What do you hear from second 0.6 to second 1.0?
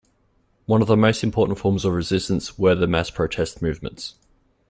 One of the